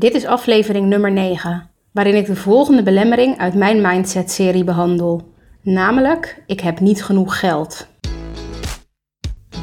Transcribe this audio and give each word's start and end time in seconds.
Dit 0.00 0.14
is 0.14 0.24
aflevering 0.24 0.86
nummer 0.86 1.12
9, 1.12 1.70
waarin 1.92 2.14
ik 2.14 2.26
de 2.26 2.36
volgende 2.36 2.82
belemmering 2.82 3.38
uit 3.38 3.54
mijn 3.54 3.80
Mindset-serie 3.80 4.64
behandel. 4.64 5.32
Namelijk, 5.62 6.42
ik 6.46 6.60
heb 6.60 6.80
niet 6.80 7.04
genoeg 7.04 7.38
geld. 7.38 7.88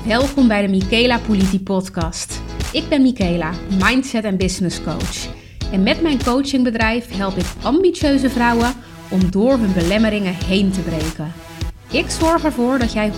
Welkom 0.05 0.47
bij 0.47 0.61
de 0.61 0.67
Michaela 0.67 1.19
Politi 1.19 1.61
podcast. 1.61 2.41
Ik 2.71 2.89
ben 2.89 3.01
Michaela, 3.01 3.51
Mindset 3.83 4.23
en 4.23 4.37
Business 4.37 4.83
Coach. 4.83 5.27
En 5.71 5.83
met 5.83 6.01
mijn 6.01 6.23
coachingbedrijf 6.23 7.17
help 7.17 7.35
ik 7.35 7.45
ambitieuze 7.63 8.29
vrouwen 8.29 8.73
om 9.09 9.31
door 9.31 9.57
hun 9.57 9.73
belemmeringen 9.73 10.33
heen 10.33 10.71
te 10.71 10.81
breken. 10.81 11.31
Ik 11.91 12.09
zorg 12.09 12.43
ervoor 12.43 12.79
dat 12.79 12.93
jij 12.93 13.11
100% 13.11 13.13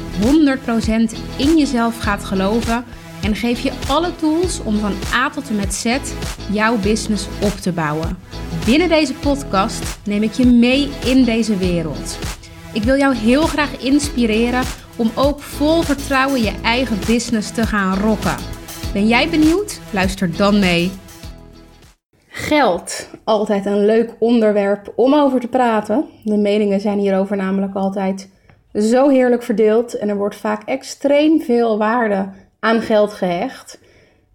in 1.38 1.58
jezelf 1.58 2.00
gaat 2.00 2.24
geloven 2.24 2.84
en 3.22 3.36
geef 3.36 3.60
je 3.60 3.72
alle 3.88 4.16
tools 4.16 4.64
om 4.64 4.80
van 4.80 4.94
A 5.14 5.30
tot 5.30 5.50
en 5.50 5.56
met 5.56 5.74
Z 5.74 5.98
jouw 6.52 6.78
business 6.78 7.28
op 7.42 7.52
te 7.52 7.72
bouwen. 7.72 8.18
Binnen 8.66 8.90
deze 8.90 9.14
podcast 9.14 10.00
neem 10.06 10.24
ik 10.24 10.32
je 10.32 10.46
mee 10.46 10.90
in 11.06 11.24
deze 11.24 11.58
wereld. 11.58 12.18
Ik 12.74 12.84
wil 12.84 12.98
jou 12.98 13.16
heel 13.16 13.42
graag 13.42 13.78
inspireren 13.78 14.64
om 14.96 15.12
ook 15.16 15.40
vol 15.40 15.82
vertrouwen 15.82 16.42
je 16.42 16.54
eigen 16.64 16.98
business 17.08 17.52
te 17.52 17.66
gaan 17.66 17.98
rocken. 17.98 18.36
Ben 18.94 19.08
jij 19.08 19.30
benieuwd? 19.30 19.80
Luister 19.92 20.38
dan 20.38 20.60
mee. 20.60 20.92
Geld, 22.28 23.10
altijd 23.24 23.66
een 23.66 23.86
leuk 23.86 24.16
onderwerp 24.20 24.94
om 24.96 25.14
over 25.14 25.40
te 25.40 25.48
praten. 25.48 26.06
De 26.24 26.38
meningen 26.38 26.80
zijn 26.80 27.00
hierover 27.00 27.38
namelijk 27.38 27.76
altijd 27.76 28.30
zo 28.74 29.10
heerlijk 29.10 29.44
verdeeld 29.44 29.98
en 29.98 30.10
er 30.10 30.18
wordt 30.18 30.36
vaak 30.36 30.64
extreem 30.64 31.42
veel 31.42 31.78
waarde 31.78 32.30
aan 32.60 32.82
geld 32.82 33.14
gehecht. 33.14 33.80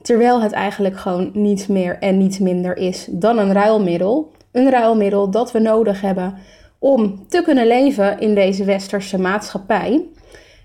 Terwijl 0.02 0.42
het 0.42 0.52
eigenlijk 0.52 0.98
gewoon 0.98 1.30
niets 1.32 1.66
meer 1.66 1.98
en 1.98 2.19
niets 2.19 2.38
minder 2.38 2.77
is 2.77 3.09
dan 3.10 3.38
een 3.38 3.52
ruilmiddel. 3.52 4.32
Een 4.52 4.70
ruilmiddel 4.70 5.30
dat 5.30 5.52
we 5.52 5.59
nodig 5.59 6.01
hebben 6.01 6.34
om 6.79 7.29
te 7.29 7.43
kunnen 7.43 7.66
leven 7.66 8.18
in 8.18 8.35
deze 8.35 8.65
westerse 8.65 9.18
maatschappij. 9.18 10.04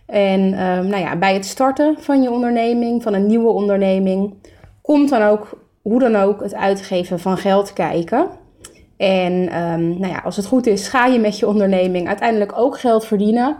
En 0.06 0.53
ehm, 0.53 0.88
nou 0.88 0.98
ja, 0.98 1.16
bij 1.16 1.33
het 1.33 1.45
starten 1.45 1.95
van 2.00 2.22
je 2.22 2.31
onderneming, 2.31 3.03
van 3.03 3.14
een 3.14 3.25
nieuwe 3.25 3.50
onderneming, 3.50 4.33
komt 4.81 5.09
dan 5.09 5.22
ook, 5.22 5.64
hoe 5.81 6.00
dan 6.00 6.16
ook, 6.16 6.42
het 6.42 6.55
uitgeven 6.55 7.20
van 7.20 7.38
geld 7.38 7.73
kijken. 7.73 8.28
En 8.98 9.33
um, 9.33 10.00
nou 10.00 10.08
ja, 10.08 10.22
als 10.23 10.36
het 10.36 10.45
goed 10.45 10.67
is, 10.67 10.88
ga 10.88 11.05
je 11.05 11.20
met 11.20 11.39
je 11.39 11.48
onderneming 11.48 12.08
uiteindelijk 12.08 12.58
ook 12.58 12.80
geld 12.80 13.05
verdienen. 13.05 13.58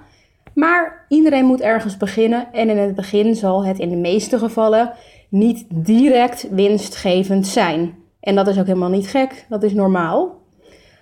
Maar 0.54 1.06
iedereen 1.08 1.46
moet 1.46 1.62
ergens 1.62 1.98
beginnen 1.98 2.48
en 2.52 2.70
in 2.70 2.78
het 2.78 2.96
begin 2.96 3.36
zal 3.36 3.66
het 3.66 3.80
in 3.80 3.90
de 3.90 3.96
meeste 3.96 4.38
gevallen 4.38 4.94
niet 5.30 5.66
direct 5.70 6.48
winstgevend 6.52 7.48
zijn. 7.48 7.96
En 8.20 8.36
dat 8.36 8.48
is 8.48 8.60
ook 8.60 8.66
helemaal 8.66 8.90
niet 8.90 9.08
gek, 9.08 9.46
dat 9.50 9.64
is 9.64 9.74
normaal. 9.74 10.38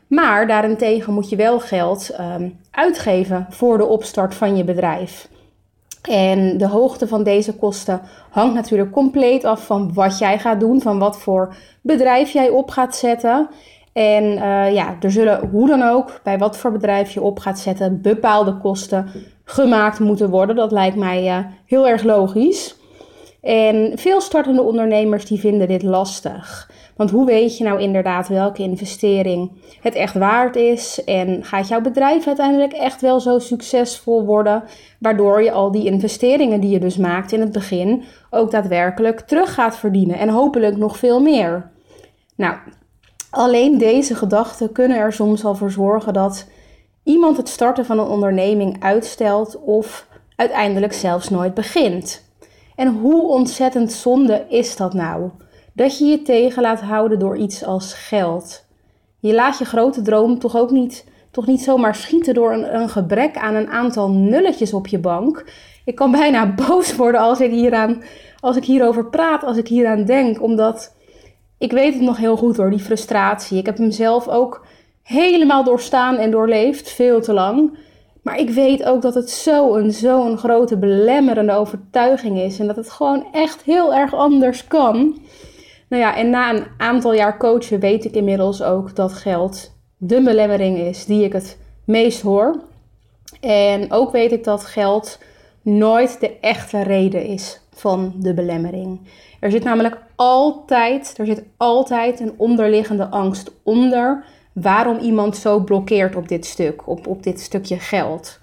Maar 0.08 0.48
daarentegen 0.48 1.14
moet 1.14 1.30
je 1.30 1.36
wel 1.36 1.60
geld 1.60 2.20
um, 2.20 2.60
uitgeven 2.72 3.46
voor 3.50 3.78
de 3.78 3.86
opstart 3.86 4.36
van 4.36 4.58
je 4.58 4.64
bedrijf. 4.64 5.30
En 6.02 6.58
de 6.58 6.68
hoogte 6.68 7.08
van 7.08 7.24
deze 7.24 7.56
kosten 7.56 8.02
hangt 8.30 8.54
natuurlijk 8.54 8.92
compleet 8.92 9.46
af 9.46 9.66
van 9.66 9.94
wat 9.94 10.18
jij 10.18 10.40
gaat 10.40 10.60
doen, 10.60 10.82
van 10.82 11.00
wat 11.00 11.20
voor 11.20 11.56
bedrijf 11.82 12.30
jij 12.30 12.50
op 12.50 12.70
gaat 12.70 12.96
zetten. 12.96 13.50
En 13.94 14.24
uh, 14.24 14.74
ja, 14.74 14.96
er 15.00 15.12
zullen 15.12 15.50
hoe 15.50 15.68
dan 15.68 15.82
ook, 15.82 16.20
bij 16.24 16.38
wat 16.38 16.58
voor 16.58 16.72
bedrijf 16.72 17.12
je 17.12 17.22
op 17.22 17.40
gaat 17.40 17.60
zetten, 17.60 18.02
bepaalde 18.02 18.58
kosten 18.58 19.10
gemaakt 19.50 20.00
moeten 20.00 20.30
worden. 20.30 20.56
Dat 20.56 20.72
lijkt 20.72 20.96
mij 20.96 21.28
uh, 21.28 21.38
heel 21.66 21.88
erg 21.88 22.04
logisch. 22.04 22.76
En 23.42 23.92
veel 23.96 24.22
startende 24.22 24.62
ondernemers 24.62 25.26
die 25.26 25.40
vinden 25.40 25.68
dit 25.68 25.84
lastig. 25.84 26.72
Want 26.96 27.12
hoe 27.12 27.26
weet 27.26 27.58
je 27.58 27.64
nou 27.64 27.80
inderdaad 27.80 28.28
welke 28.28 28.64
investering 28.64 29.52
het 29.82 29.96
echt 29.96 30.14
waard 30.14 30.56
is? 30.56 31.04
En 31.04 31.44
gaat 31.44 31.68
jouw 31.68 31.82
bedrijf 31.82 32.28
uiteindelijk 32.28 32.74
echt 32.74 33.02
wel 33.02 33.20
zo 33.20 33.40
succesvol 33.40 34.26
worden? 34.26 34.64
Waardoor 35.00 35.44
je 35.44 35.52
al 35.52 35.72
die 35.72 35.86
investeringen 35.86 36.60
die 36.60 36.70
je 36.70 36.80
dus 36.80 36.98
maakt 36.98 37.32
in 37.32 37.40
het 37.40 37.52
begin 37.52 38.04
ook 38.30 38.52
daadwerkelijk 38.52 39.20
terug 39.20 39.54
gaat 39.54 39.78
verdienen. 39.78 40.18
En 40.18 40.30
hopelijk 40.30 40.78
nog 40.78 40.98
veel 40.98 41.22
meer. 41.22 41.72
Nou, 42.36 42.56
alleen 43.30 43.78
deze 43.78 44.16
gedachten 44.16 44.72
kunnen 44.72 44.98
er 44.98 45.14
soms 45.14 45.46
al 45.46 45.56
voor 45.56 45.72
zorgen 45.72 46.14
dat 46.14 46.48
iemand 47.08 47.38
het 47.38 47.50
starten 47.50 47.86
van 47.86 48.00
een 48.00 48.08
onderneming 48.08 48.84
uitstelt 48.84 49.60
of 49.60 50.08
uiteindelijk 50.36 50.94
zelfs 50.94 51.30
nooit 51.30 51.54
begint. 51.54 52.24
En 52.76 52.88
hoe 52.88 53.28
ontzettend 53.28 53.92
zonde 53.92 54.46
is 54.50 54.76
dat 54.76 54.94
nou? 54.94 55.30
Dat 55.74 55.98
je 55.98 56.06
je 56.06 56.22
tegen 56.22 56.62
laat 56.62 56.82
houden 56.82 57.20
door 57.20 57.38
iets 57.38 57.64
als 57.64 57.94
geld. 57.94 58.66
Je 59.20 59.34
laat 59.34 59.58
je 59.58 59.66
grote 59.66 60.02
droom 60.02 60.40
toch 60.40 60.58
ook 60.58 60.72
niet, 60.72 61.06
toch 61.32 61.46
niet 61.46 61.62
zomaar 61.62 61.96
schieten 61.96 62.34
door 62.34 62.54
een, 62.54 62.76
een 62.76 62.90
gebrek 62.90 63.38
aan 63.38 63.56
een 63.56 63.70
aantal 63.70 64.10
nulletjes 64.10 64.74
op 64.74 64.88
je 64.88 65.00
bank. 65.00 65.46
Ik 65.86 65.96
kan 65.96 66.12
bijna 66.12 66.54
boos 66.68 66.96
worden 66.96 67.22
als 67.22 67.40
ik, 67.40 67.52
hieraan, 67.52 68.04
als 68.40 68.56
ik 68.56 68.64
hierover 68.64 69.06
praat, 69.06 69.44
als 69.44 69.58
ik 69.58 69.68
hieraan 69.68 70.06
denk, 70.06 70.42
omdat 70.42 70.96
ik 71.58 71.72
weet 71.72 71.94
het 71.94 72.04
nog 72.04 72.18
heel 72.18 72.38
goed 72.38 72.58
hoor, 72.58 72.70
die 72.70 72.80
frustratie. 72.80 73.58
Ik 73.58 73.66
heb 73.66 73.78
hem 73.78 73.92
zelf 73.92 74.28
ook 74.28 74.66
helemaal 75.08 75.64
doorstaan 75.64 76.18
en 76.18 76.32
doorleefd, 76.32 76.90
veel 76.90 77.22
te 77.22 77.34
lang. 77.34 77.78
Maar 78.22 78.40
ik 78.40 78.50
weet 78.50 78.84
ook 78.84 79.02
dat 79.02 79.14
het 79.14 79.30
zo'n 79.30 79.92
zo'n 79.92 80.38
grote 80.38 80.78
belemmerende 80.78 81.54
overtuiging 81.54 82.40
is. 82.40 82.60
En 82.60 82.68
dat 82.68 82.76
het 82.76 82.92
gewoon 82.92 83.26
echt 83.32 83.62
heel 83.62 83.94
erg 83.94 84.14
anders 84.14 84.68
kan. 84.68 85.20
Nou 85.90 86.02
ja, 86.02 86.16
en 86.16 86.30
na 86.30 86.54
een 86.54 86.66
aantal 86.78 87.14
jaar 87.14 87.38
coachen 87.38 87.80
weet 87.80 88.06
ik 88.06 88.14
inmiddels 88.14 88.64
ook 88.64 88.96
dat 88.96 89.14
geld 89.14 89.76
de 89.98 90.22
belemmering 90.22 90.78
is 90.78 91.06
die 91.06 91.24
ik 91.24 91.34
het 91.34 91.58
meest 91.84 92.22
hoor. 92.22 92.62
En 93.42 93.92
ook 93.92 94.12
weet 94.12 94.32
ik 94.32 94.44
dat 94.44 94.66
geld 94.66 95.20
nooit 95.62 96.20
de 96.20 96.40
echte 96.40 96.84
reden 96.84 97.26
is 97.26 97.62
van 97.74 98.14
de 98.18 98.34
belemmering. 98.34 99.00
Er 99.40 99.52
zit 99.52 99.64
namelijk 99.64 99.98
altijd, 100.16 101.14
er 101.18 101.26
zit 101.26 101.44
altijd 101.58 102.20
een 102.20 102.34
onderliggende 102.38 103.08
angst 103.08 103.52
onder 103.64 104.24
waarom 104.62 104.98
iemand 104.98 105.38
zo 105.38 105.60
blokkeert 105.60 106.16
op 106.16 106.28
dit 106.28 106.46
stuk, 106.46 106.88
op, 106.88 107.08
op 107.08 107.24
dit 107.24 107.40
stukje 107.40 107.80
geld. 107.80 108.40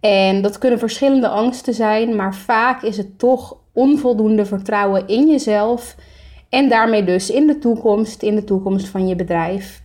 En 0.00 0.42
dat 0.42 0.58
kunnen 0.58 0.78
verschillende 0.78 1.28
angsten 1.28 1.74
zijn, 1.74 2.16
maar 2.16 2.34
vaak 2.34 2.82
is 2.82 2.96
het 2.96 3.18
toch 3.18 3.56
onvoldoende 3.72 4.46
vertrouwen 4.46 5.08
in 5.08 5.28
jezelf 5.28 5.96
en 6.48 6.68
daarmee 6.68 7.04
dus 7.04 7.30
in 7.30 7.46
de 7.46 7.58
toekomst, 7.58 8.22
in 8.22 8.34
de 8.34 8.44
toekomst 8.44 8.88
van 8.88 9.08
je 9.08 9.16
bedrijf. 9.16 9.82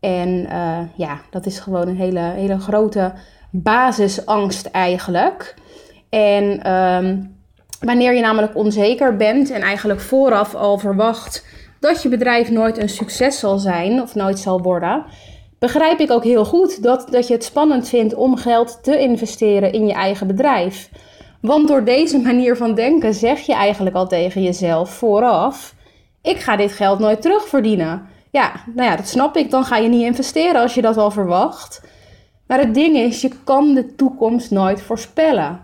En 0.00 0.28
uh, 0.28 0.78
ja, 0.94 1.20
dat 1.30 1.46
is 1.46 1.58
gewoon 1.58 1.88
een 1.88 1.96
hele, 1.96 2.20
hele 2.20 2.58
grote 2.58 3.12
basisangst 3.50 4.66
eigenlijk. 4.66 5.54
En 6.08 6.72
um, 6.72 7.36
wanneer 7.80 8.14
je 8.14 8.20
namelijk 8.20 8.56
onzeker 8.56 9.16
bent 9.16 9.50
en 9.50 9.62
eigenlijk 9.62 10.00
vooraf 10.00 10.54
al 10.54 10.78
verwacht 10.78 11.44
dat 11.84 12.02
je 12.02 12.08
bedrijf 12.08 12.50
nooit 12.50 12.78
een 12.78 12.88
succes 12.88 13.38
zal 13.38 13.58
zijn 13.58 14.02
of 14.02 14.14
nooit 14.14 14.38
zal 14.38 14.62
worden, 14.62 15.04
begrijp 15.58 16.00
ik 16.00 16.10
ook 16.10 16.24
heel 16.24 16.44
goed 16.44 16.82
dat, 16.82 17.06
dat 17.10 17.26
je 17.26 17.34
het 17.34 17.44
spannend 17.44 17.88
vindt 17.88 18.14
om 18.14 18.36
geld 18.36 18.78
te 18.82 18.98
investeren 18.98 19.72
in 19.72 19.86
je 19.86 19.92
eigen 19.92 20.26
bedrijf. 20.26 20.90
Want 21.40 21.68
door 21.68 21.84
deze 21.84 22.18
manier 22.18 22.56
van 22.56 22.74
denken 22.74 23.14
zeg 23.14 23.40
je 23.40 23.54
eigenlijk 23.54 23.96
al 23.96 24.06
tegen 24.06 24.42
jezelf 24.42 24.90
vooraf: 24.90 25.74
ik 26.22 26.36
ga 26.36 26.56
dit 26.56 26.72
geld 26.72 26.98
nooit 26.98 27.22
terugverdienen. 27.22 28.02
Ja, 28.30 28.52
nou 28.74 28.90
ja, 28.90 28.96
dat 28.96 29.08
snap 29.08 29.36
ik. 29.36 29.50
Dan 29.50 29.64
ga 29.64 29.76
je 29.76 29.88
niet 29.88 30.04
investeren 30.04 30.60
als 30.60 30.74
je 30.74 30.82
dat 30.82 30.96
al 30.96 31.10
verwacht. 31.10 31.82
Maar 32.46 32.58
het 32.58 32.74
ding 32.74 32.96
is, 32.96 33.20
je 33.20 33.30
kan 33.44 33.74
de 33.74 33.94
toekomst 33.94 34.50
nooit 34.50 34.82
voorspellen. 34.82 35.60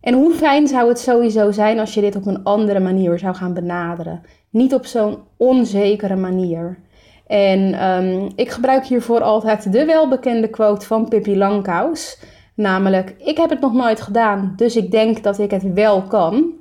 En 0.00 0.14
hoe 0.14 0.34
fijn 0.34 0.68
zou 0.68 0.88
het 0.88 0.98
sowieso 0.98 1.50
zijn 1.50 1.78
als 1.78 1.94
je 1.94 2.00
dit 2.00 2.16
op 2.16 2.26
een 2.26 2.44
andere 2.44 2.80
manier 2.80 3.18
zou 3.18 3.34
gaan 3.34 3.54
benaderen? 3.54 4.22
Niet 4.50 4.74
op 4.74 4.86
zo'n 4.86 5.18
onzekere 5.36 6.16
manier. 6.16 6.78
En 7.26 7.88
um, 7.88 8.28
ik 8.34 8.50
gebruik 8.50 8.86
hiervoor 8.86 9.22
altijd 9.22 9.72
de 9.72 9.84
welbekende 9.84 10.48
quote 10.48 10.86
van 10.86 11.08
Pippi 11.08 11.36
Langkous. 11.36 12.18
Namelijk, 12.54 13.14
ik 13.18 13.36
heb 13.36 13.50
het 13.50 13.60
nog 13.60 13.72
nooit 13.72 14.00
gedaan, 14.00 14.52
dus 14.56 14.76
ik 14.76 14.90
denk 14.90 15.22
dat 15.22 15.38
ik 15.38 15.50
het 15.50 15.72
wel 15.72 16.02
kan. 16.02 16.52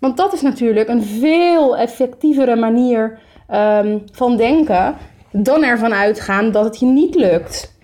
Want 0.00 0.16
dat 0.16 0.32
is 0.32 0.42
natuurlijk 0.42 0.88
een 0.88 1.02
veel 1.02 1.76
effectievere 1.76 2.56
manier 2.56 3.18
um, 3.54 4.02
van 4.12 4.36
denken 4.36 4.94
dan 5.30 5.62
ervan 5.62 5.94
uitgaan 5.94 6.50
dat 6.50 6.64
het 6.64 6.78
je 6.78 6.86
niet 6.86 7.14
lukt. 7.14 7.78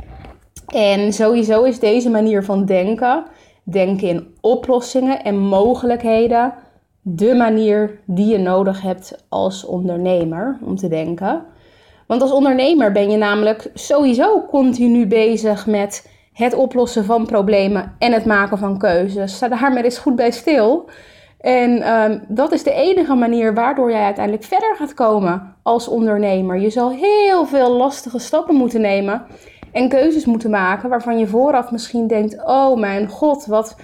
En 0.66 1.12
sowieso 1.12 1.62
is 1.62 1.78
deze 1.78 2.10
manier 2.10 2.44
van 2.44 2.64
denken, 2.64 3.24
denken 3.62 4.08
in 4.08 4.34
oplossingen 4.40 5.24
en 5.24 5.38
mogelijkheden, 5.38 6.54
de 7.02 7.34
manier 7.34 7.98
die 8.04 8.26
je 8.26 8.38
nodig 8.38 8.82
hebt 8.82 9.24
als 9.28 9.64
ondernemer 9.64 10.58
om 10.64 10.76
te 10.76 10.88
denken. 10.88 11.44
Want 12.06 12.22
als 12.22 12.32
ondernemer 12.32 12.92
ben 12.92 13.10
je 13.10 13.16
namelijk 13.16 13.70
sowieso 13.74 14.46
continu 14.46 15.06
bezig 15.06 15.66
met 15.66 16.10
het 16.32 16.54
oplossen 16.54 17.04
van 17.04 17.26
problemen 17.26 17.94
en 17.98 18.12
het 18.12 18.24
maken 18.24 18.58
van 18.58 18.78
keuzes. 18.78 19.34
Sta 19.34 19.48
daar 19.48 19.72
maar 19.72 19.84
eens 19.84 19.98
goed 19.98 20.16
bij 20.16 20.30
stil. 20.30 20.88
En 21.40 21.82
ehm, 21.82 22.18
dat 22.28 22.52
is 22.52 22.62
de 22.62 22.72
enige 22.72 23.14
manier 23.14 23.54
waardoor 23.54 23.90
jij 23.90 24.04
uiteindelijk 24.04 24.44
verder 24.44 24.76
gaat 24.76 24.94
komen 24.94 25.54
als 25.62 25.88
ondernemer. 25.88 26.58
Je 26.58 26.70
zal 26.70 26.90
heel 26.90 27.46
veel 27.46 27.72
lastige 27.72 28.18
stappen 28.18 28.54
moeten 28.54 28.80
nemen 28.80 29.22
en 29.72 29.88
keuzes 29.88 30.24
moeten 30.24 30.50
maken 30.50 30.88
waarvan 30.88 31.18
je 31.18 31.26
vooraf 31.26 31.70
misschien 31.70 32.06
denkt: 32.06 32.42
oh 32.44 32.78
mijn 32.78 33.08
god, 33.08 33.46
wat, 33.46 33.76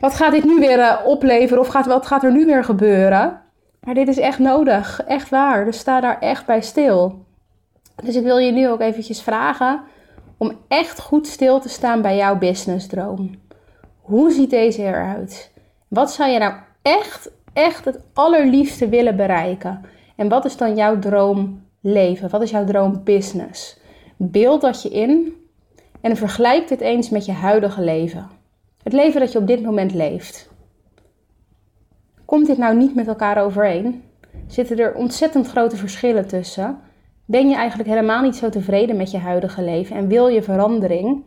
wat 0.00 0.14
gaat 0.14 0.32
dit 0.32 0.44
nu 0.44 0.58
weer 0.58 0.78
uh, 0.78 0.96
opleveren 1.04 1.62
of 1.62 1.68
gaat, 1.68 1.86
wat 1.86 2.06
gaat 2.06 2.24
er 2.24 2.32
nu 2.32 2.46
weer 2.46 2.64
gebeuren? 2.64 3.40
Maar 3.80 3.94
dit 3.94 4.08
is 4.08 4.18
echt 4.18 4.38
nodig, 4.38 5.02
echt 5.06 5.28
waar. 5.28 5.64
Dus 5.64 5.78
sta 5.78 6.00
daar 6.00 6.18
echt 6.18 6.46
bij 6.46 6.60
stil. 6.60 7.26
Dus 8.02 8.16
ik 8.16 8.22
wil 8.22 8.38
je 8.38 8.52
nu 8.52 8.68
ook 8.68 8.80
eventjes 8.80 9.22
vragen 9.22 9.80
om 10.36 10.52
echt 10.68 11.00
goed 11.00 11.26
stil 11.26 11.60
te 11.60 11.68
staan 11.68 12.02
bij 12.02 12.16
jouw 12.16 12.38
businessdroom. 12.38 13.30
Hoe 14.00 14.30
ziet 14.30 14.50
deze 14.50 14.82
eruit? 14.82 15.52
Wat 15.88 16.12
zou 16.12 16.30
je 16.30 16.38
nou 16.38 16.54
echt, 16.82 17.30
echt 17.52 17.84
het 17.84 18.00
allerliefste 18.12 18.88
willen 18.88 19.16
bereiken? 19.16 19.84
En 20.16 20.28
wat 20.28 20.44
is 20.44 20.56
dan 20.56 20.76
jouw 20.76 20.98
droomleven? 20.98 22.30
Wat 22.30 22.42
is 22.42 22.50
jouw 22.50 22.64
droombusiness? 22.64 23.78
Beeld 24.16 24.60
dat 24.60 24.82
je 24.82 24.88
in 24.88 25.34
en 26.00 26.16
vergelijk 26.16 26.68
dit 26.68 26.80
eens 26.80 27.10
met 27.10 27.24
je 27.24 27.32
huidige 27.32 27.80
leven. 27.80 28.37
Het 28.88 28.96
leven 28.96 29.20
dat 29.20 29.32
je 29.32 29.38
op 29.38 29.46
dit 29.46 29.62
moment 29.62 29.94
leeft. 29.94 30.50
Komt 32.24 32.46
dit 32.46 32.58
nou 32.58 32.76
niet 32.76 32.94
met 32.94 33.06
elkaar 33.06 33.42
overeen? 33.42 34.02
Zitten 34.46 34.78
er 34.78 34.94
ontzettend 34.94 35.48
grote 35.48 35.76
verschillen 35.76 36.26
tussen? 36.26 36.78
Ben 37.24 37.48
je 37.48 37.54
eigenlijk 37.54 37.88
helemaal 37.88 38.22
niet 38.22 38.36
zo 38.36 38.48
tevreden 38.48 38.96
met 38.96 39.10
je 39.10 39.18
huidige 39.18 39.62
leven 39.62 39.96
en 39.96 40.08
wil 40.08 40.28
je 40.28 40.42
verandering? 40.42 41.24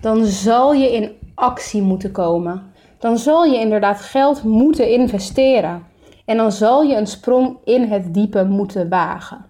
Dan 0.00 0.24
zal 0.24 0.72
je 0.72 0.92
in 0.92 1.12
actie 1.34 1.82
moeten 1.82 2.12
komen. 2.12 2.72
Dan 2.98 3.18
zal 3.18 3.44
je 3.44 3.58
inderdaad 3.58 4.00
geld 4.00 4.42
moeten 4.42 4.90
investeren. 4.90 5.86
En 6.24 6.36
dan 6.36 6.52
zal 6.52 6.82
je 6.82 6.96
een 6.96 7.06
sprong 7.06 7.56
in 7.64 7.82
het 7.82 8.14
diepe 8.14 8.44
moeten 8.44 8.88
wagen. 8.88 9.44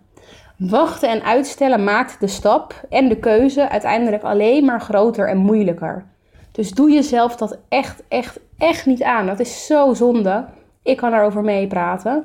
Wachten 0.56 1.08
en 1.08 1.22
uitstellen 1.22 1.84
maakt 1.84 2.20
de 2.20 2.26
stap 2.26 2.84
en 2.88 3.08
de 3.08 3.16
keuze 3.18 3.68
uiteindelijk 3.68 4.22
alleen 4.22 4.64
maar 4.64 4.80
groter 4.80 5.28
en 5.28 5.38
moeilijker. 5.38 6.08
Dus 6.52 6.70
doe 6.70 6.90
jezelf 6.90 7.36
dat 7.36 7.58
echt, 7.68 8.02
echt, 8.08 8.40
echt 8.58 8.86
niet 8.86 9.02
aan. 9.02 9.26
Dat 9.26 9.40
is 9.40 9.66
zo 9.66 9.94
zonde. 9.94 10.44
Ik 10.82 10.96
kan 10.96 11.10
daarover 11.10 11.42
meepraten. 11.42 12.24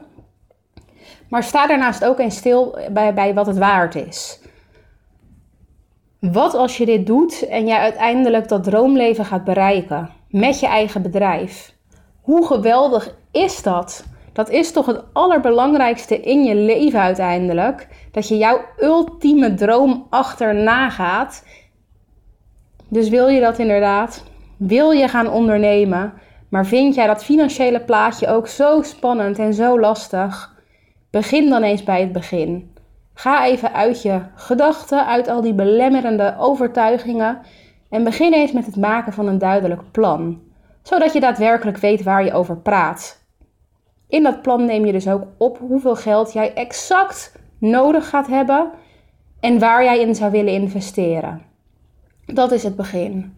Maar 1.29 1.43
sta 1.43 1.67
daarnaast 1.67 2.05
ook 2.05 2.19
eens 2.19 2.37
stil 2.37 2.77
bij, 2.91 3.13
bij 3.13 3.33
wat 3.33 3.45
het 3.45 3.57
waard 3.57 3.95
is. 3.95 4.39
Wat 6.19 6.53
als 6.53 6.77
je 6.77 6.85
dit 6.85 7.05
doet 7.05 7.47
en 7.47 7.67
jij 7.67 7.79
uiteindelijk 7.79 8.47
dat 8.47 8.63
droomleven 8.63 9.25
gaat 9.25 9.43
bereiken 9.43 10.09
met 10.29 10.59
je 10.59 10.67
eigen 10.67 11.01
bedrijf? 11.01 11.73
Hoe 12.21 12.45
geweldig 12.45 13.15
is 13.31 13.63
dat? 13.63 14.05
Dat 14.33 14.49
is 14.49 14.71
toch 14.71 14.85
het 14.85 15.03
allerbelangrijkste 15.13 16.19
in 16.19 16.43
je 16.43 16.55
leven 16.55 16.99
uiteindelijk. 16.99 17.87
Dat 18.11 18.27
je 18.27 18.37
jouw 18.37 18.61
ultieme 18.79 19.53
droom 19.53 20.07
achterna 20.09 20.89
gaat. 20.89 21.43
Dus 22.95 23.09
wil 23.09 23.27
je 23.27 23.39
dat 23.39 23.59
inderdaad? 23.59 24.23
Wil 24.57 24.91
je 24.91 25.07
gaan 25.07 25.29
ondernemen? 25.29 26.13
Maar 26.49 26.65
vind 26.65 26.95
jij 26.95 27.07
dat 27.07 27.23
financiële 27.23 27.79
plaatje 27.79 28.27
ook 28.27 28.47
zo 28.47 28.81
spannend 28.81 29.39
en 29.39 29.53
zo 29.53 29.79
lastig? 29.79 30.55
Begin 31.09 31.49
dan 31.49 31.63
eens 31.63 31.83
bij 31.83 32.01
het 32.01 32.11
begin. 32.11 32.73
Ga 33.13 33.45
even 33.45 33.73
uit 33.73 34.01
je 34.01 34.21
gedachten, 34.35 35.05
uit 35.05 35.27
al 35.27 35.41
die 35.41 35.53
belemmerende 35.53 36.35
overtuigingen 36.37 37.39
en 37.89 38.03
begin 38.03 38.33
eens 38.33 38.51
met 38.51 38.65
het 38.65 38.75
maken 38.75 39.13
van 39.13 39.27
een 39.27 39.37
duidelijk 39.37 39.81
plan, 39.91 40.41
zodat 40.83 41.13
je 41.13 41.19
daadwerkelijk 41.19 41.77
weet 41.77 42.03
waar 42.03 42.23
je 42.23 42.33
over 42.33 42.57
praat. 42.57 43.25
In 44.07 44.23
dat 44.23 44.41
plan 44.41 44.65
neem 44.65 44.85
je 44.85 44.91
dus 44.91 45.07
ook 45.07 45.23
op 45.37 45.57
hoeveel 45.57 45.95
geld 45.95 46.33
jij 46.33 46.53
exact 46.53 47.35
nodig 47.59 48.09
gaat 48.09 48.27
hebben 48.27 48.69
en 49.39 49.59
waar 49.59 49.83
jij 49.83 49.99
in 49.99 50.15
zou 50.15 50.31
willen 50.31 50.53
investeren. 50.53 51.53
Dat 52.25 52.51
is 52.51 52.63
het 52.63 52.75
begin. 52.75 53.37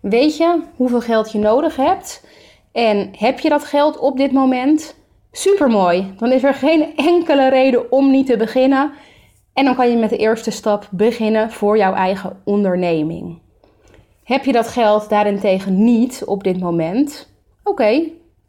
Weet 0.00 0.36
je 0.36 0.60
hoeveel 0.76 1.00
geld 1.00 1.32
je 1.32 1.38
nodig 1.38 1.76
hebt 1.76 2.26
en 2.72 3.10
heb 3.16 3.38
je 3.38 3.48
dat 3.48 3.64
geld 3.64 3.98
op 3.98 4.16
dit 4.16 4.32
moment? 4.32 4.94
Supermooi. 5.32 6.14
Dan 6.16 6.32
is 6.32 6.44
er 6.44 6.54
geen 6.54 6.96
enkele 6.96 7.48
reden 7.48 7.92
om 7.92 8.10
niet 8.10 8.26
te 8.26 8.36
beginnen. 8.36 8.92
En 9.52 9.64
dan 9.64 9.74
kan 9.74 9.90
je 9.90 9.96
met 9.96 10.10
de 10.10 10.16
eerste 10.16 10.50
stap 10.50 10.88
beginnen 10.90 11.50
voor 11.50 11.76
jouw 11.76 11.94
eigen 11.94 12.40
onderneming. 12.44 13.38
Heb 14.24 14.44
je 14.44 14.52
dat 14.52 14.68
geld 14.68 15.08
daarentegen 15.08 15.84
niet 15.84 16.22
op 16.26 16.44
dit 16.44 16.60
moment? 16.60 17.32
Oké, 17.62 18.02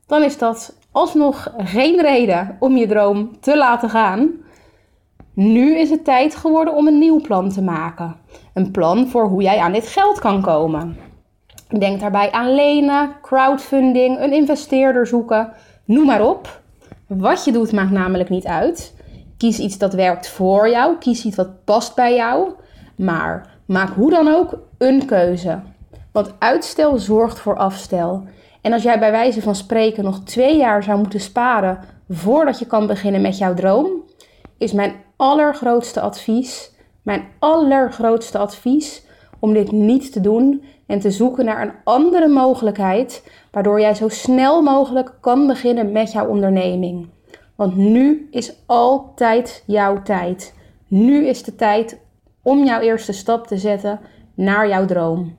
dan 0.08 0.24
is 0.24 0.38
dat 0.38 0.78
alsnog 0.92 1.54
geen 1.58 2.02
reden 2.02 2.58
om 2.60 2.78
je 2.78 2.88
droom 2.88 3.40
te 3.40 3.58
laten 3.58 3.90
gaan. 3.90 4.32
Nu 5.36 5.78
is 5.78 5.90
het 5.90 6.04
tijd 6.04 6.36
geworden 6.36 6.76
om 6.76 6.88
een 6.88 7.00
nieuw 7.00 7.22
plan 7.22 7.50
te 7.50 7.62
maken. 7.62 8.16
Een 8.54 8.72
plan 8.72 9.08
voor 9.08 9.28
hoe 9.28 9.42
jij 9.42 9.58
aan 9.58 9.72
dit 9.72 9.88
geld 9.88 10.20
kan 10.20 10.42
komen. 10.42 10.98
Denk 11.78 12.00
daarbij 12.00 12.32
aan 12.32 12.56
lenen, 12.56 13.16
crowdfunding, 13.22 14.20
een 14.20 14.34
investeerder 14.34 15.08
zoeken, 15.08 15.54
noem 15.86 16.06
maar 16.06 16.28
op. 16.28 16.62
Wat 17.08 17.46
je 17.46 17.52
doet 17.52 17.72
maakt 17.72 17.92
namelijk 17.92 18.30
niet 18.30 18.46
uit. 18.46 18.96
Kies 19.38 19.60
iets 19.60 19.78
dat 19.78 19.94
werkt 19.94 20.30
voor 20.30 20.70
jou, 20.70 20.98
kies 20.98 21.26
iets 21.26 21.36
wat 21.36 21.64
past 21.64 21.96
bij 21.96 22.16
jou. 22.16 22.52
Maar 22.96 23.58
maak 23.66 23.90
hoe 23.90 24.10
dan 24.10 24.28
ook 24.28 24.60
een 24.78 25.06
keuze. 25.06 25.60
Want 26.12 26.34
uitstel 26.40 26.98
zorgt 26.98 27.40
voor 27.40 27.58
afstel. 27.58 28.24
En 28.62 28.74
als 28.74 28.84
jij 28.84 29.00
bij 29.00 29.12
wijze 29.12 29.42
van 29.42 29.56
spreken 29.56 30.04
nog 30.04 30.24
twee 30.24 30.58
jaar 30.58 30.84
zou 30.84 30.98
moeten 30.98 31.20
sparen 31.20 31.80
voordat 32.10 32.60
je 32.60 32.66
kan 32.66 32.88
beginnen 32.88 33.22
met 33.22 33.38
jouw 33.38 33.54
droom, 33.54 33.88
is 34.58 34.72
mijn 34.72 34.94
allergrootste 35.16 36.02
advies, 36.02 36.72
mijn 37.02 37.28
allergrootste 37.40 38.38
advies 38.38 39.04
om 39.40 39.54
dit 39.54 39.72
niet 39.72 40.12
te 40.12 40.22
doen 40.22 40.64
en 40.86 41.00
te 41.00 41.12
zoeken 41.12 41.46
naar 41.46 41.62
een 41.62 41.74
andere 41.84 42.28
mogelijkheid, 42.28 43.32
waardoor 43.52 43.80
jij 43.80 43.94
zo 43.94 44.10
snel 44.10 44.62
mogelijk 44.62 45.14
kan 45.22 45.48
beginnen 45.48 45.92
met 45.92 46.12
jouw 46.12 46.28
onderneming. 46.28 47.08
Want 47.56 47.76
nu 47.76 48.28
is 48.32 48.54
altijd 48.66 49.64
jouw 49.66 50.02
tijd. 50.02 50.54
Nu 50.88 51.28
is 51.28 51.44
de 51.44 51.56
tijd 51.56 52.00
om 52.42 52.66
jouw 52.66 52.80
eerste 52.80 53.14
stap 53.14 53.48
te 53.48 53.58
zetten 53.58 54.00
naar 54.34 54.68
jouw 54.68 54.86
droom. 54.86 55.36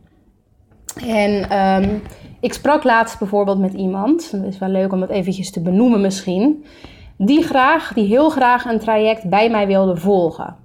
En 1.07 1.51
ehm, 1.51 1.99
ik 2.41 2.53
sprak 2.53 2.85
laatst 2.85 3.19
bijvoorbeeld 3.19 3.59
met 3.59 3.73
iemand, 3.73 4.31
het 4.31 4.45
is 4.45 4.59
wel 4.59 4.69
leuk 4.69 4.93
om 4.93 5.01
dat 5.01 5.11
eventjes 5.11 5.51
te 5.51 5.61
benoemen 5.61 6.01
misschien, 6.01 6.65
die 7.19 7.43
graag, 7.43 7.93
die 7.93 8.07
heel 8.07 8.31
graag 8.31 8.65
een 8.65 8.79
traject 8.79 9.29
bij 9.29 9.51
mij 9.51 9.67
wilde 9.67 9.97
volgen. 9.97 10.57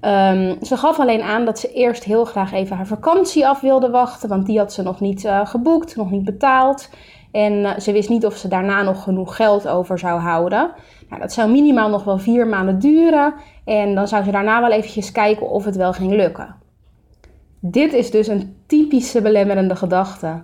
Ehm, 0.00 0.54
ze 0.62 0.76
gaf 0.76 1.00
alleen 1.00 1.22
aan 1.22 1.44
dat 1.44 1.58
ze 1.58 1.72
eerst 1.72 2.04
heel 2.04 2.24
graag 2.24 2.52
even 2.52 2.76
haar 2.76 2.86
vakantie 2.86 3.46
af 3.46 3.60
wilde 3.60 3.90
wachten, 3.90 4.28
want 4.28 4.46
die 4.46 4.58
had 4.58 4.72
ze 4.72 4.82
nog 4.82 5.00
niet 5.00 5.24
uh, 5.24 5.46
geboekt, 5.46 5.96
nog 5.96 6.10
niet 6.10 6.24
betaald. 6.24 6.90
En 7.32 7.64
eh, 7.64 7.78
ze 7.78 7.92
wist 7.92 8.08
niet 8.08 8.26
of 8.26 8.36
ze 8.36 8.48
daarna 8.48 8.82
nog 8.82 9.02
genoeg 9.02 9.36
geld 9.36 9.68
over 9.68 9.98
zou 9.98 10.20
houden. 10.20 10.70
Nou, 11.08 11.20
dat 11.20 11.32
zou 11.32 11.50
minimaal 11.50 11.88
nog 11.88 12.04
wel 12.04 12.18
vier 12.18 12.46
maanden 12.46 12.78
duren. 12.78 13.34
En 13.64 13.94
dan 13.94 14.08
zou 14.08 14.24
ze 14.24 14.30
daarna 14.30 14.60
wel 14.60 14.70
eventjes 14.70 15.12
kijken 15.12 15.48
of 15.48 15.64
het 15.64 15.76
wel 15.76 15.92
ging 15.92 16.12
lukken. 16.12 16.54
Dit 17.60 17.92
is 17.92 18.10
dus 18.10 18.26
een 18.26 18.56
typische 18.66 19.22
belemmerende 19.22 19.76
gedachte. 19.76 20.42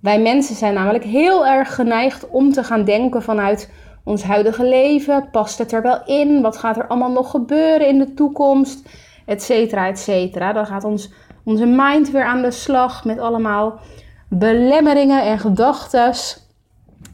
Wij 0.00 0.20
mensen 0.20 0.54
zijn 0.54 0.74
namelijk 0.74 1.04
heel 1.04 1.46
erg 1.46 1.74
geneigd 1.74 2.28
om 2.28 2.52
te 2.52 2.64
gaan 2.64 2.84
denken 2.84 3.22
vanuit 3.22 3.72
ons 4.08 4.22
huidige 4.22 4.64
leven? 4.64 5.28
Past 5.30 5.58
het 5.58 5.72
er 5.72 5.82
wel 5.82 6.04
in? 6.06 6.40
Wat 6.42 6.56
gaat 6.56 6.76
er 6.76 6.86
allemaal 6.86 7.10
nog 7.10 7.30
gebeuren 7.30 7.88
in 7.88 7.98
de 7.98 8.14
toekomst? 8.14 8.88
Etcetera, 9.26 9.86
etcetera. 9.86 10.52
Dan 10.52 10.66
gaat 10.66 10.84
ons, 10.84 11.10
onze 11.44 11.66
mind 11.66 12.10
weer 12.10 12.24
aan 12.24 12.42
de 12.42 12.50
slag 12.50 13.04
met 13.04 13.18
allemaal 13.18 13.80
belemmeringen 14.28 15.22
en 15.22 15.38
gedachten. 15.38 16.12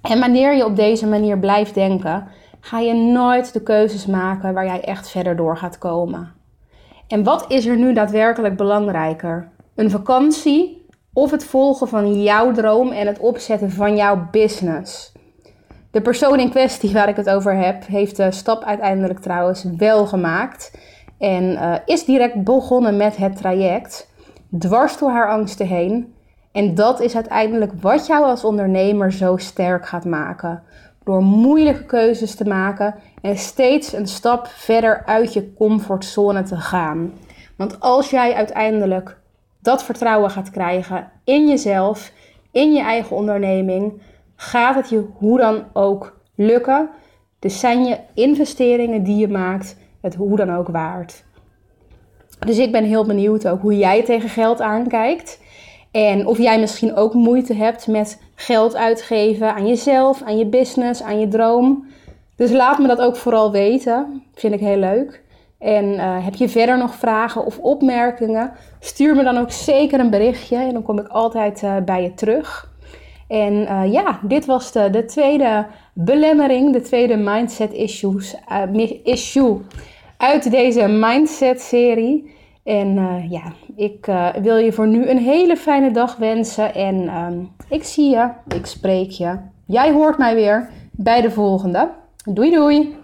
En 0.03 0.21
wanneer 0.21 0.55
je 0.55 0.65
op 0.65 0.77
deze 0.77 1.07
manier 1.07 1.39
blijft 1.39 1.75
denken, 1.75 2.27
ga 2.61 2.79
je 2.79 2.95
nooit 2.95 3.53
de 3.53 3.63
keuzes 3.63 4.07
maken 4.07 4.55
waar 4.55 4.67
jij 4.67 4.81
echt 4.81 5.09
verder 5.09 5.37
door 5.37 5.57
gaat 5.57 5.79
komen. 5.79 6.33
En 7.09 7.25
wat 7.25 7.45
is 7.49 7.67
er 7.67 7.77
nu 7.77 7.93
daadwerkelijk 7.93 8.57
belangrijker? 8.57 9.49
Een 9.75 9.91
vakantie 9.91 10.87
of 11.13 11.31
het 11.31 11.45
volgen 11.45 11.89
van 11.89 12.23
jouw 12.23 12.53
droom 12.53 12.91
en 12.91 13.07
het 13.07 13.19
opzetten 13.19 13.71
van 13.71 13.97
jouw 13.97 14.29
business? 14.31 15.13
De 15.95 16.01
persoon 16.01 16.41
in 16.41 16.51
kwestie 16.51 16.93
waar 16.93 17.09
ik 17.09 17.17
het 17.17 17.31
over 17.31 17.57
heb, 17.57 17.87
heeft 17.87 18.17
de 18.17 18.31
stap 18.31 18.65
uiteindelijk 18.65 19.19
trouwens 19.19 19.65
wel 19.77 20.07
gemaakt. 20.07 20.79
En 21.19 21.45
uh, 21.45 21.75
is 21.87 22.05
direct 22.05 22.45
begonnen 22.45 22.97
met 22.97 23.17
het 23.17 23.37
traject, 23.37 24.09
dwars 24.59 24.99
door 24.99 25.11
haar 25.11 25.29
angsten 25.29 25.67
heen. 25.67 26.15
En 26.53 26.75
dat 26.75 27.01
is 27.01 27.15
uiteindelijk 27.15 27.73
wat 27.81 28.07
jou 28.07 28.25
als 28.25 28.45
ondernemer 28.45 29.13
zo 29.13 29.37
sterk 29.37 29.87
gaat 29.87 30.05
maken. 30.05 30.63
Door 31.05 31.23
moeilijke 31.23 31.85
keuzes 31.85 32.35
te 32.35 32.45
maken 32.45 32.95
en 33.23 33.39
steeds 33.39 33.93
een 33.93 34.09
stap 34.09 34.47
verder 34.47 35.03
uit 35.07 35.33
je 35.33 35.55
comfortzone 35.55 36.43
te 36.43 36.57
gaan. 36.57 37.13
Want 37.57 37.81
als 37.81 38.11
jij 38.11 38.35
uiteindelijk 38.35 39.19
dat 39.63 39.85
vertrouwen 39.85 40.31
gaat 40.31 40.51
krijgen 40.51 41.11
in 41.25 41.49
jezelf, 41.49 42.13
in 42.51 42.73
je 42.73 42.83
eigen 42.83 43.17
onderneming, 43.17 44.01
gaat 44.37 44.75
het 44.75 44.89
je 44.89 45.07
hoe 45.15 45.39
dan 45.39 45.65
ook 45.73 46.21
lukken. 46.35 46.89
Dus 47.39 47.61
zijn 47.61 47.85
je 47.85 47.99
investeringen 48.15 49.03
die 49.03 49.17
je 49.17 49.29
maakt 49.29 49.77
het 50.01 50.15
hoe 50.15 50.37
dan 50.37 50.55
ook 50.55 50.69
waard. 50.69 51.25
Dus 52.39 52.59
ik 52.59 52.73
ben 52.73 52.85
heel 52.85 53.05
benieuwd 53.05 53.49
ook 53.49 53.61
hoe 53.61 53.77
jij 53.77 54.05
tegen 54.05 54.29
geld 54.29 54.61
aankijkt. 54.61 55.43
En 55.91 56.27
of 56.27 56.39
jij 56.39 56.61
misschien 56.61 56.95
ook 56.95 57.15
moeite 57.15 57.55
hebt 57.55 57.87
met 57.87 58.23
geld 58.35 58.77
uitgeven 58.77 59.55
aan 59.55 59.67
jezelf, 59.67 60.23
aan 60.23 60.39
je 60.39 60.47
business, 60.47 61.03
aan 61.03 61.21
je 61.21 61.29
droom. 61.29 61.87
Dus 62.37 62.51
laat 62.53 62.79
me 62.79 62.87
dat 62.87 63.01
ook 63.01 63.17
vooral 63.17 63.53
weten. 63.53 64.23
Vind 64.35 64.55
ik 64.55 64.61
heel 64.61 64.77
leuk. 64.77 65.23
En 65.59 65.85
uh, 65.85 66.25
heb 66.25 66.35
je 66.35 66.49
verder 66.49 66.79
nog 66.79 66.95
vragen 66.95 67.45
of 67.45 67.59
opmerkingen? 67.59 68.53
Stuur 68.81 69.15
me 69.15 69.23
dan 69.23 69.39
ook 69.39 69.51
zeker 69.51 70.01
een 70.01 70.11
berichtje 70.11 70.57
en 70.57 70.73
dan 70.73 70.83
kom 70.83 70.99
ik 70.99 71.09
altijd 71.09 71.63
uh, 71.63 71.77
bij 71.85 72.03
je 72.03 72.15
terug. 72.15 72.73
En 73.35 73.53
uh, 73.53 73.93
ja, 73.93 74.19
dit 74.23 74.47
was 74.47 74.73
de, 74.73 74.91
de, 74.91 75.05
tweede 75.05 75.67
belemmering, 75.93 76.73
de 76.73 76.81
tweede 76.81 77.17
mindset 77.17 77.73
issues, 77.73 78.37
issue 79.03 79.61
uit 80.17 80.51
deze 80.51 80.87
mindset 80.89 81.61
serie. 81.61 82.33
En 82.65 82.95
ja, 83.31 83.43
ik 83.77 84.07
wil 84.43 84.57
je 84.57 84.73
voor 84.73 84.87
nu 84.87 85.09
een 85.09 85.19
hele 85.19 85.57
fijne 85.57 85.91
dag 85.91 86.17
wensen. 86.17 86.75
En 86.75 87.09
ehm, 87.09 87.39
ik 87.69 87.85
zie 87.85 88.11
je, 88.11 88.29
ik 88.55 88.67
spreek 88.67 89.11
je. 89.11 89.39
Jij 89.67 89.93
hoort 89.93 90.19
mij 90.19 90.35
weer 90.35 90.71
bij 90.91 91.21
de 91.21 91.31
volgende. 91.31 91.91
Doei 92.25 92.51
doei! 92.51 92.97